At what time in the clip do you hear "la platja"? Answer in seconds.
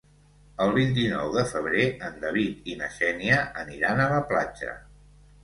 4.17-4.77